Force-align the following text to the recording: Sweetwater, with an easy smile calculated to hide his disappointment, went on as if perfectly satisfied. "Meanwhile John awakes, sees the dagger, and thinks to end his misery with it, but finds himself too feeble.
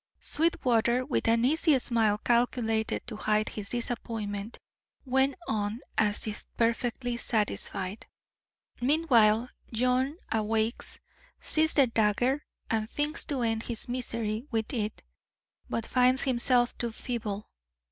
Sweetwater, 0.19 1.05
with 1.05 1.27
an 1.27 1.45
easy 1.45 1.77
smile 1.77 2.17
calculated 2.17 3.05
to 3.05 3.17
hide 3.17 3.49
his 3.49 3.69
disappointment, 3.69 4.57
went 5.05 5.35
on 5.47 5.79
as 5.95 6.25
if 6.25 6.43
perfectly 6.57 7.17
satisfied. 7.17 8.07
"Meanwhile 8.79 9.49
John 9.71 10.17
awakes, 10.31 10.97
sees 11.39 11.75
the 11.75 11.85
dagger, 11.85 12.41
and 12.71 12.89
thinks 12.89 13.25
to 13.25 13.43
end 13.43 13.61
his 13.61 13.87
misery 13.87 14.47
with 14.49 14.73
it, 14.73 15.03
but 15.69 15.85
finds 15.85 16.23
himself 16.23 16.75
too 16.79 16.91
feeble. 16.91 17.47